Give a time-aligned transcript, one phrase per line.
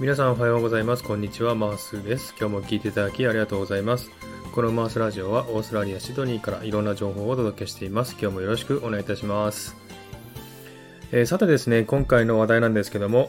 [0.00, 1.02] 皆さんおはようございます。
[1.02, 2.32] こんにちは、マースです。
[2.38, 4.12] 今日も聞いていただきありがとうございます。
[4.54, 8.12] このマースラジオはオーストラリア・シドニーからいろんな情報をお届けしています。
[8.12, 9.74] 今日もよろしくお願いいたします。
[11.10, 13.28] えーさてですね、今回の話題なんですけども、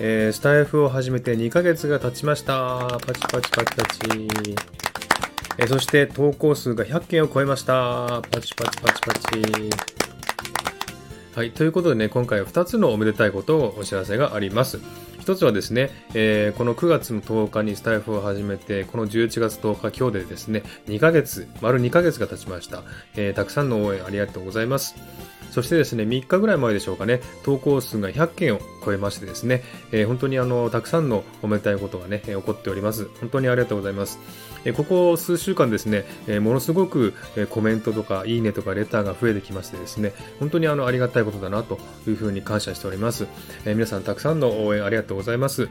[0.00, 2.98] えースタイフを始めて2ヶ月が経ちました。
[3.06, 4.28] パチパチパチパチ。
[5.58, 8.22] えそして投稿数が100件を超えました。
[8.28, 9.97] パチパチパチパチ。
[11.38, 11.52] はい。
[11.52, 14.78] ということでね、今回は2つのおめでたいことをお知らせがあります。
[15.20, 22.82] 1つはですね、えーこの9月の10日にスタイフを始めて、この11月10日今日でですね、2ヶ月、丸2ヶ月が経ちました。
[23.14, 24.96] えーたくさんの応援ありがとうございます。
[25.50, 29.62] そしてですね、3日ぐらい前でしょうかね、投稿数が100件を超えましてですね、
[29.92, 33.08] えー本当にあの、たくさんのおめでたいことがね、え起こっております。
[33.20, 34.18] 本当にありがとうございます。
[34.64, 43.26] えーここ数週間ですね、えーものすごく、えコメントとか、いいねとかレターが増えてきましてですね、本当にあの、ありがたいことだなというふうに感謝しております。
[43.64, 45.68] えー皆さんたくさんの応援ありがとうございます。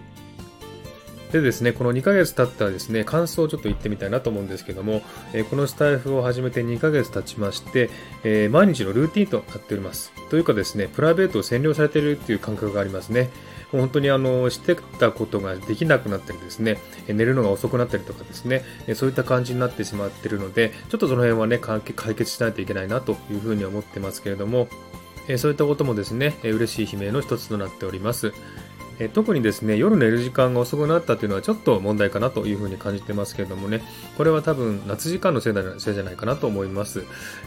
[1.32, 5.02] でですね、この2ヶ月経ったらですね、感想をちょっと言ってみたいなと思うんですけども、
[5.34, 7.90] えこのスタイフを始めて2ヶ月経ちまして、
[8.24, 10.14] え毎日のルーティンとなっております。
[10.30, 13.30] というかですね、プライベートを占領されているっていう感覚がありますね。
[13.74, 18.64] もう本当にあの、してたことができなくなったりですね、寝るのが遅くなったりとかですね、
[18.96, 21.82] そういった感じになってしまっているので、ちょっとその辺はね、解
[22.16, 24.70] 決しないといけないなというふうに思ってますけれども、
[25.36, 28.32] そういったこともですね、嬉しい悲鳴の一つとなっております。
[29.00, 33.82] え特にですね、夜寝る時間が遅くなったというのはちょっと問題かなというふうに感じてますけれどもね、
[34.18, 37.04] これは多分夏時間のせいせいじゃないかなと思います。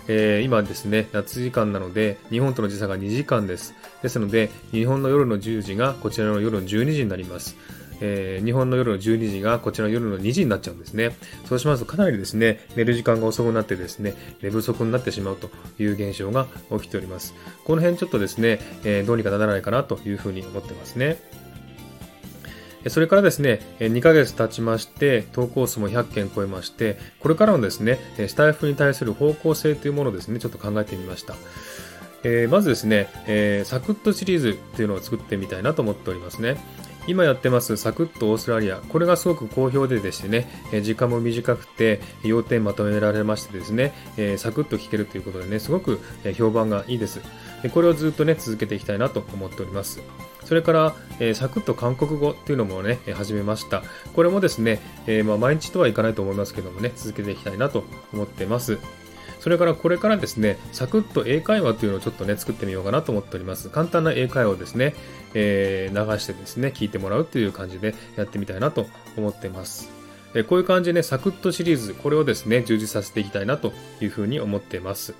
[0.06, 3.74] えー今ですね、夏時間なので、日本との時差が2時間です。
[4.02, 7.56] ですので、日本の夜の10時がこちらの夜の12時になります。
[8.00, 11.16] えー日本の夜の12時がこちらの夜の2時になっちゃうんですね。
[11.46, 17.34] そうしますとかなりですね、寝る時間が遅くなってですね、寝不足になってしまうという現象が起きております。
[17.64, 21.18] この辺ちょっとですね、えーどうにかならないかなというふうに思ってますね。
[22.88, 31.34] それからですね、2ヶ月経ちまして、投稿数も100件超えまして、これからのですね、スタイフに対する方向性というものをですね、ちょっと考えてみました。
[32.22, 36.56] えーまずですね、えーサクッとシリーズっていうのを作ってみたいなと思っておりますね。
[37.10, 40.48] 今やってますサクッとオーストラリア、これがすごく好評ででしてね、
[40.82, 43.92] 時間も短くて、要点まとめられましてですね、
[44.38, 45.98] サクッと聞けるということでね、すごく
[46.36, 47.20] 評判がいいです。
[47.74, 50.00] これをずっとね、続けていきたいなと思っております。
[50.44, 53.82] それから、えーサクッと韓国語っていうのもね、始めました。
[54.14, 58.78] これもですね、えーまあ、毎日とはいかないと思いますけどもね、続けていきたいなと思ってます。
[59.40, 63.70] それからこれからですね、サクッと英会話というのをちょっとね、作ってみようかなと思っております。
[63.70, 64.94] 簡単な英会話をですね、
[65.34, 68.86] えー流してですね、聞いてもらうという感じでやってみたいなと
[69.16, 69.90] 思ってます。
[70.34, 75.14] えこういう感じでね、サクッとシリーズ、これをですね、充実させていきたいなというふうに思っています。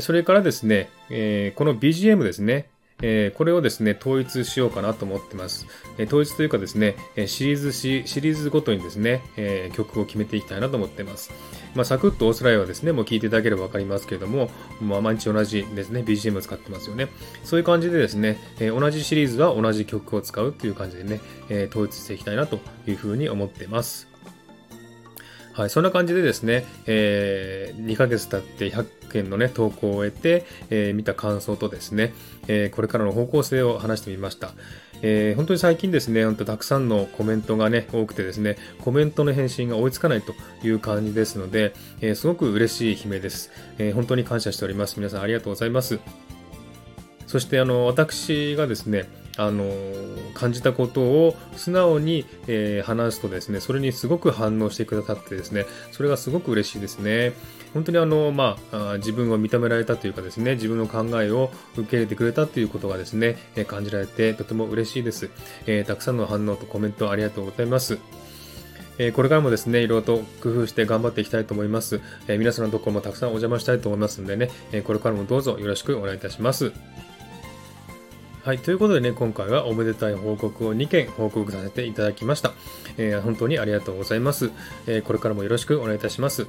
[0.00, 2.68] それからですね、えこの BGM ですね、
[3.02, 5.66] えーこれをですね、統一しようかなと思ってます。
[5.98, 11.30] えー統一というかですね、シリーズし、シリーズごとにですね、えー曲を決めていきたいなと思ってます。
[11.74, 14.50] まあ、サクッとオーストラリアはですね、もう聞いていただければわかりますけれども、
[14.80, 17.08] まあ、毎日同じですね、BGM を使ってますよね。
[17.44, 24.08] そういう感じでですね、え同じシリーズは同じ曲を使うっていう感じでね、え統一していきたいなというふうに思ってます。
[25.58, 32.14] はい、そんな感じでですね、えー2ヶ月経って100件のね、投稿を終えて、えー見た感想とですね、
[32.46, 34.52] えーこれからの方向性を話してみました。
[35.02, 40.32] えー本当に最近ですね、本当たくさんのコメントがね、多くてですね、コメントの返信が追いつかないと
[40.64, 44.94] いう感じですので、えーすごく嬉しい悲鳴です、えー本当に感謝しております。
[44.96, 45.98] 皆さんありがとうございます。
[47.26, 49.06] そしてあの私がですね、
[49.38, 49.64] あの
[50.34, 57.32] 感じたことを素直に、えー話すとですね、それにすごく反応してくださってですね、それがすごく嬉しいですね。
[57.72, 65.30] 本当にあの、まあ、自分を認められたというかですね、自分の考えを受け入れてくれたということがですね、えー感じられてとても嬉しいです。
[65.66, 67.98] えーたくさんの反応とコメントありがとうございます。
[68.98, 72.00] えこれからもですね、いろいろと工夫して頑張っていきたいと思います。
[72.26, 76.72] え皆さんのところもたくさんお邪魔したいと思いますのでね、えこれからもどうぞよろしくお願いいたします。
[78.48, 78.58] はい。
[78.60, 82.54] ということでね、今回はおめでたい報告を2件報告させていただきました。
[82.96, 84.52] えー本当にありがとうございます。
[84.86, 86.46] えーこれからもよろしくお願いいたします。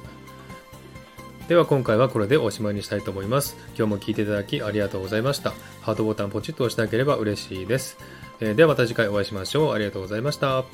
[1.48, 3.54] では今回はこれでおしまいにしたいと思います。
[3.76, 5.52] 今日も聞いていただきありがとうございました。
[5.82, 7.98] ハートボタンポチッと押していただければ嬉しいです。
[8.40, 9.74] えーではまた次回お会いしましょう。
[9.74, 10.64] ありがとうございました。